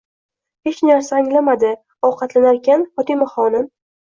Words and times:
Hech 0.69 0.79
narsa 0.87 1.17
anglamadi, 1.21 1.71
ovkatlanarkan 2.09 2.89
Fotimaxonim: 2.95 3.71